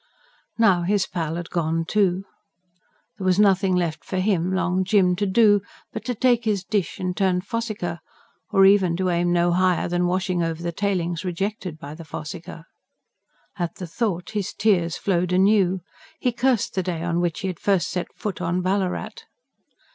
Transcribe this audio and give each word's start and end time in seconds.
Now, 0.57 0.81
his 0.81 1.05
pal 1.05 1.35
had 1.35 1.51
gone, 1.51 1.85
too. 1.85 2.25
There 3.19 3.25
was 3.25 3.37
nothing 3.37 3.75
left 3.75 4.03
for 4.03 4.17
him, 4.17 4.51
Long 4.51 4.83
Jim, 4.83 5.15
to 5.17 5.27
do, 5.27 5.61
but 5.93 6.03
to 6.05 6.15
take 6.15 6.43
his 6.45 6.63
dish 6.63 6.97
and 6.99 7.15
turn 7.15 7.39
fossicker; 7.41 7.99
or 8.49 8.65
even 8.65 8.97
to 8.97 9.11
aim 9.11 9.31
no 9.31 9.51
higher 9.51 9.87
than 9.87 10.07
washing 10.07 10.41
over 10.41 10.63
the 10.63 10.71
tailings 10.71 11.23
rejected 11.23 11.77
by 11.77 11.93
the 11.93 12.03
fossicker. 12.03 12.65
At 13.59 13.75
the 13.75 13.85
thought 13.85 14.31
his 14.31 14.53
tears 14.53 14.97
flowed 14.97 15.31
anew. 15.31 15.81
He 16.19 16.31
cursed 16.31 16.73
the 16.73 16.81
day 16.81 17.03
on 17.03 17.19
which 17.21 17.41
he 17.41 17.47
had 17.47 17.59
first 17.59 17.87
set 17.89 18.07
foot 18.15 18.41
on 18.41 18.63
Ballarat. 18.63 19.25